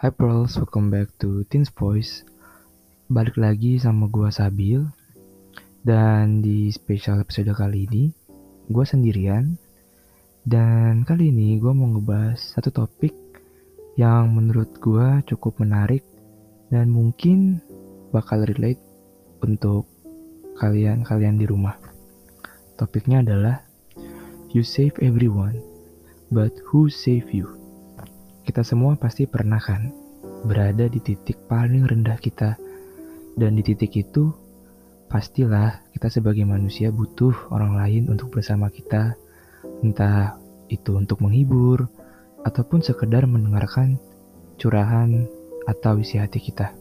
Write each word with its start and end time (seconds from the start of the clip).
Hi 0.00 0.08
Pearls, 0.08 0.56
welcome 0.56 0.88
back 0.88 1.12
to 1.20 1.44
Teens 1.52 1.68
Voice. 1.76 2.24
Balik 3.12 3.36
lagi 3.36 3.76
sama 3.76 4.08
gua 4.08 4.32
Sabil. 4.32 4.80
Dan 5.84 6.40
di 6.40 6.72
special 6.72 7.20
episode 7.20 7.52
kali 7.52 7.84
ini 7.84 8.08
Gua 8.72 8.88
sendirian. 8.88 9.60
Dan 10.40 11.04
kali 11.04 11.28
ini 11.28 11.60
gua 11.60 11.76
mau 11.76 11.92
ngebahas 11.92 12.40
satu 12.40 12.72
topik 12.72 13.12
Yang 14.00 14.24
menurut 14.32 14.70
gua 14.80 15.20
cukup 15.28 15.60
menarik 15.60 16.00
Dan 16.72 16.88
mungkin 16.88 17.60
bakal 18.08 18.48
relate 18.48 18.80
untuk 19.44 19.84
kalian-kalian 20.56 21.36
di 21.36 21.44
rumah. 21.44 21.76
Topiknya 22.80 23.20
adalah 23.20 23.68
You 24.56 24.64
save 24.64 24.96
everyone, 25.04 25.60
but 26.32 26.56
who 26.72 26.88
save 26.88 27.36
you? 27.36 27.59
Kita 28.44 28.64
semua 28.64 28.96
pasti 28.96 29.28
pernah 29.28 29.60
kan 29.60 29.92
berada 30.44 30.88
di 30.88 31.00
titik 31.00 31.46
paling 31.48 31.84
rendah 31.84 32.16
kita. 32.16 32.56
Dan 33.36 33.56
di 33.56 33.62
titik 33.62 33.94
itu, 33.94 34.32
pastilah 35.06 35.84
kita 35.96 36.08
sebagai 36.08 36.44
manusia 36.44 36.90
butuh 36.90 37.52
orang 37.52 37.76
lain 37.78 38.02
untuk 38.10 38.32
bersama 38.34 38.68
kita. 38.72 39.14
Entah 39.84 40.36
itu 40.68 40.96
untuk 40.96 41.20
menghibur, 41.24 41.88
ataupun 42.44 42.80
sekedar 42.80 43.28
mendengarkan 43.28 44.00
curahan 44.56 45.28
atau 45.68 46.00
isi 46.00 46.16
hati 46.16 46.40
kita. 46.40 46.72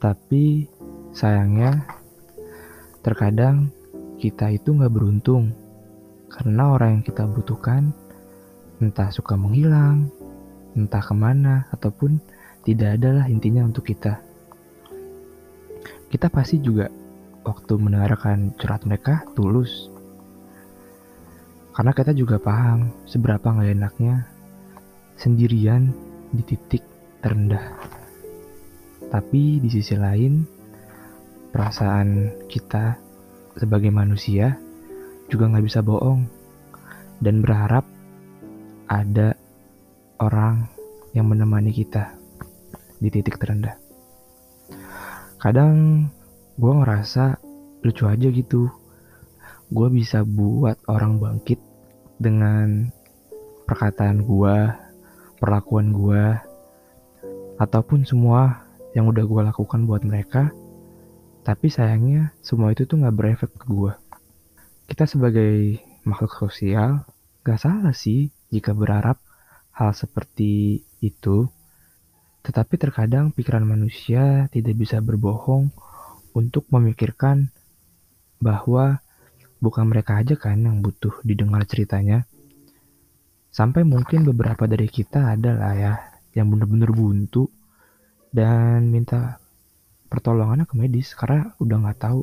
Tapi 0.00 0.68
sayangnya, 1.12 1.84
terkadang 3.00 3.72
kita 4.16 4.52
itu 4.52 4.72
nggak 4.72 4.92
beruntung 4.92 5.52
karena 6.32 6.72
orang 6.72 7.00
yang 7.00 7.04
kita 7.04 7.24
butuhkan 7.28 7.92
entah 8.82 9.08
suka 9.08 9.38
menghilang, 9.38 10.12
entah 10.76 11.00
ke 11.00 11.14
mana, 11.16 11.64
ataupun 11.72 12.20
tidak 12.66 13.00
ada 13.00 13.22
lah 13.22 13.26
intinya 13.30 13.64
untuk 13.64 13.88
kita. 13.88 14.20
Kita 16.06 16.28
pasti 16.28 16.60
juga 16.60 16.90
waktu 17.46 17.72
mendengarkan 17.78 18.54
curhat 18.58 18.82
mereka 18.84 19.22
tulus. 19.38 19.88
Karena 21.72 21.92
kita 21.92 22.16
juga 22.16 22.40
paham 22.40 22.90
seberapa 23.04 23.52
nggak 23.52 23.70
enaknya 23.76 24.26
sendirian 25.16 25.92
di 26.32 26.42
titik 26.44 26.82
terendah. 27.20 27.76
Tapi 29.06 29.62
di 29.62 29.68
sisi 29.70 29.94
lain, 29.94 30.42
perasaan 31.54 32.42
kita 32.50 32.98
sebagai 33.56 33.88
manusia 33.88 34.58
juga 35.30 35.48
nggak 35.48 35.64
bisa 35.64 35.80
bohong 35.80 36.28
dan 37.22 37.40
berharap 37.40 37.95
ada 38.86 39.34
orang 40.22 40.70
yang 41.12 41.26
menemani 41.28 41.74
kita 41.74 42.14
di 43.02 43.08
titik 43.12 43.36
terendah. 43.36 43.76
Kadang 45.36 46.06
gue 46.56 46.72
ngerasa 46.72 47.38
lucu 47.84 48.04
aja 48.08 48.28
gitu. 48.32 48.70
Gue 49.68 49.88
bisa 49.90 50.22
buat 50.22 50.78
orang 50.86 51.18
bangkit 51.18 51.58
dengan 52.16 52.88
perkataan 53.66 54.22
gue, 54.22 54.56
perlakuan 55.42 55.90
gue, 55.90 56.24
ataupun 57.58 58.06
semua 58.06 58.64
yang 58.94 59.10
udah 59.10 59.24
gue 59.26 59.42
lakukan 59.52 59.84
buat 59.84 60.06
mereka. 60.06 60.54
Tapi 61.42 61.70
sayangnya 61.70 62.34
semua 62.42 62.74
itu 62.74 62.86
tuh 62.86 63.02
gak 63.02 63.14
berefek 63.14 63.50
ke 63.54 63.66
gue. 63.70 63.92
Kita 64.86 65.06
sebagai 65.06 65.78
makhluk 66.06 66.34
sosial 66.34 67.06
gak 67.42 67.62
salah 67.62 67.94
sih 67.94 68.30
jika 68.50 68.72
berharap 68.72 69.18
hal 69.76 69.90
seperti 69.92 70.82
itu, 71.02 71.50
tetapi 72.46 72.78
terkadang 72.78 73.34
pikiran 73.34 73.66
manusia 73.66 74.46
tidak 74.54 74.78
bisa 74.78 75.02
berbohong 75.02 75.74
untuk 76.36 76.68
memikirkan 76.70 77.50
bahwa 78.38 79.02
bukan 79.58 79.88
mereka 79.88 80.20
aja 80.20 80.36
kan 80.36 80.60
yang 80.60 80.78
butuh 80.84 81.12
didengar 81.24 81.64
ceritanya. 81.66 82.28
Sampai 83.50 83.88
mungkin 83.88 84.22
beberapa 84.28 84.68
dari 84.68 84.86
kita 84.86 85.32
adalah 85.32 85.72
ya 85.72 85.94
yang 86.36 86.52
bener-bener 86.52 86.92
buntu 86.92 87.48
dan 88.28 88.92
minta 88.92 89.40
pertolongannya 90.12 90.68
ke 90.68 90.76
medis 90.76 91.16
karena 91.16 91.56
udah 91.56 91.76
nggak 91.82 91.98
tahu 91.98 92.20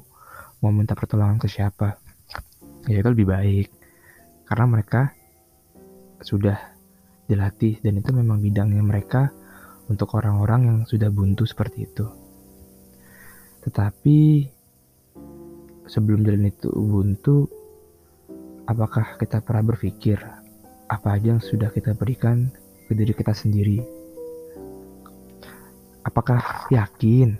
mau 0.61 0.71
minta 0.71 0.93
pertolongan 0.93 1.41
ke 1.41 1.49
siapa. 1.49 1.97
Ya 2.85 3.01
itu 3.01 3.09
lebih 3.09 3.27
baik 3.27 3.67
karena 4.47 4.65
mereka 4.69 5.11
sudah 6.21 6.57
dilatih 7.25 7.79
dan 7.79 7.97
itu 7.97 8.11
memang 8.11 8.43
bidangnya 8.43 8.83
mereka 8.83 9.31
untuk 9.87 10.15
orang-orang 10.15 10.61
yang 10.67 10.77
sudah 10.85 11.09
buntu 11.09 11.47
seperti 11.47 11.87
itu. 11.87 12.05
Tetapi 13.63 14.19
sebelum 15.87 16.23
jalan 16.23 16.51
itu 16.51 16.69
buntu, 16.71 17.47
apakah 18.67 19.15
kita 19.19 19.39
pernah 19.43 19.71
berpikir 19.71 20.19
apa 20.91 21.07
aja 21.15 21.35
yang 21.35 21.43
sudah 21.43 21.71
kita 21.71 21.95
berikan 21.95 22.51
ke 22.87 22.91
diri 22.95 23.15
kita 23.15 23.31
sendiri? 23.31 23.79
Apakah 26.03 26.67
yakin 26.67 27.39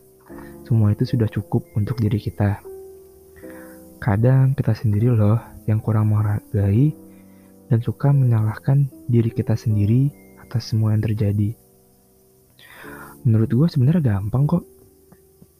semua 0.63 0.95
itu 0.95 1.03
sudah 1.03 1.27
cukup 1.27 1.67
untuk 1.75 1.99
diri 1.99 2.19
kita? 2.19 2.63
Kadang 3.99 4.55
kita 4.55 4.75
sendiri 4.75 5.11
loh 5.11 5.39
yang 5.67 5.79
kurang 5.79 6.11
menghargai 6.11 6.95
dan 7.71 7.79
suka 7.79 8.11
menyalahkan 8.11 8.89
diri 9.07 9.31
kita 9.31 9.55
sendiri 9.55 10.11
atas 10.43 10.71
semua 10.71 10.93
yang 10.93 11.03
terjadi. 11.03 11.55
Menurut 13.23 13.49
gue 13.49 13.67
sebenarnya 13.71 14.19
gampang 14.19 14.43
kok. 14.43 14.63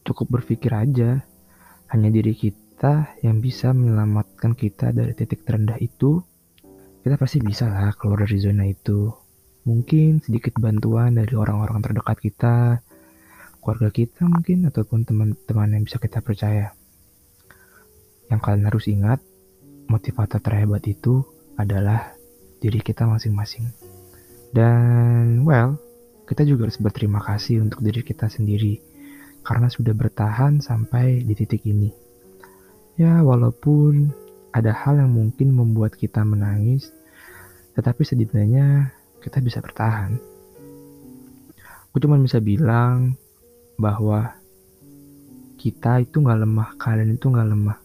Cukup 0.03 0.39
berpikir 0.39 0.75
aja. 0.75 1.23
Hanya 1.87 2.09
diri 2.11 2.35
kita 2.35 3.15
yang 3.23 3.39
bisa 3.39 3.71
menyelamatkan 3.71 4.51
kita 4.51 4.91
dari 4.91 5.15
titik 5.15 5.47
terendah 5.47 5.79
itu. 5.79 6.19
Kita 7.03 7.15
pasti 7.15 7.39
bisa 7.39 7.71
lah 7.71 7.95
keluar 7.95 8.27
dari 8.27 8.39
zona 8.39 8.67
itu. 8.67 9.07
Mungkin 9.63 10.19
sedikit 10.19 10.59
bantuan 10.59 11.15
dari 11.15 11.31
orang-orang 11.39 11.79
terdekat 11.79 12.19
kita, 12.19 12.83
keluarga 13.63 13.89
kita 13.95 14.27
mungkin, 14.27 14.67
ataupun 14.67 15.07
teman-teman 15.07 15.79
yang 15.79 15.83
bisa 15.87 16.03
kita 16.03 16.19
percaya. 16.19 16.75
Yang 18.27 18.39
kalian 18.43 18.67
harus 18.67 18.85
ingat, 18.91 19.19
motivator 19.87 20.43
terhebat 20.43 20.83
itu 20.83 21.23
adalah 21.59 22.15
diri 22.63 22.79
kita 22.79 23.03
masing-masing. 23.05 23.67
Dan 24.53 25.43
well, 25.43 25.77
kita 26.29 26.47
juga 26.47 26.69
harus 26.69 26.79
berterima 26.79 27.19
kasih 27.19 27.59
untuk 27.61 27.83
diri 27.83 28.05
kita 28.05 28.31
sendiri 28.31 28.79
karena 29.43 29.67
sudah 29.67 29.91
bertahan 29.91 30.63
sampai 30.63 31.21
di 31.21 31.33
titik 31.35 31.67
ini. 31.67 31.91
Ya, 32.95 33.19
walaupun 33.25 34.13
ada 34.53 34.71
hal 34.71 35.01
yang 35.01 35.11
mungkin 35.11 35.51
membuat 35.51 35.97
kita 35.97 36.21
menangis, 36.23 36.93
tetapi 37.73 38.05
setidaknya 38.05 38.93
kita 39.19 39.41
bisa 39.41 39.59
bertahan. 39.59 40.15
Aku 41.89 41.97
cuma 42.01 42.21
bisa 42.21 42.37
bilang 42.37 43.17
bahwa 43.77 44.37
kita 45.57 46.05
itu 46.05 46.21
nggak 46.21 46.39
lemah, 46.45 46.69
kalian 46.77 47.17
itu 47.17 47.25
nggak 47.27 47.49
lemah. 47.49 47.77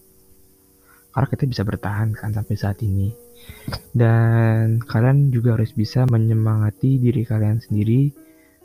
Karena 1.12 1.28
kita 1.32 1.44
bisa 1.48 1.62
bertahan 1.64 2.14
kan 2.14 2.30
sampai 2.30 2.54
saat 2.54 2.78
ini. 2.84 3.28
Dan 3.93 4.80
kalian 4.80 5.34
juga 5.34 5.59
harus 5.59 5.74
bisa 5.77 6.09
menyemangati 6.09 6.97
diri 7.01 7.22
kalian 7.27 7.60
sendiri 7.60 8.12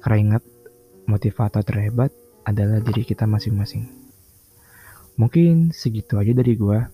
karena 0.03 0.17
ingat 0.19 0.43
motivator 1.07 1.63
terhebat 1.63 2.11
adalah 2.43 2.79
diri 2.83 3.03
kita 3.07 3.23
masing-masing. 3.27 3.87
Mungkin 5.15 5.71
segitu 5.71 6.17
aja 6.17 6.33
dari 6.33 6.57
gua. 6.57 6.89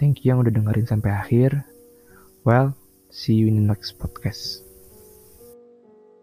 Thank 0.00 0.24
you 0.24 0.34
yang 0.34 0.42
udah 0.42 0.50
dengerin 0.50 0.88
sampai 0.88 1.12
akhir. 1.12 1.62
Well, 2.42 2.74
see 3.12 3.38
you 3.38 3.46
in 3.46 3.60
the 3.60 3.66
next 3.66 4.00
podcast. 4.00 4.71